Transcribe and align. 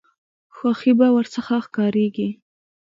خوښي 0.55 0.91
به 0.99 1.07
ورڅخه 1.15 1.57
ښکاریږي. 1.65 2.29